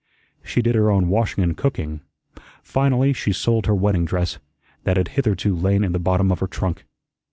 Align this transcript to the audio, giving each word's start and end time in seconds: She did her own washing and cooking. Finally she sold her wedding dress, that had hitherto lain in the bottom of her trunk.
She 0.43 0.63
did 0.63 0.73
her 0.73 0.89
own 0.89 1.09
washing 1.09 1.43
and 1.43 1.55
cooking. 1.55 2.01
Finally 2.63 3.13
she 3.13 3.31
sold 3.31 3.67
her 3.67 3.75
wedding 3.75 4.03
dress, 4.03 4.39
that 4.83 4.97
had 4.97 5.09
hitherto 5.09 5.55
lain 5.55 5.83
in 5.83 5.91
the 5.91 5.99
bottom 5.99 6.31
of 6.31 6.39
her 6.39 6.47
trunk. 6.47 6.85